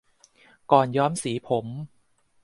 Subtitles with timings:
[0.71, 1.65] ก่อนย้อมสีผม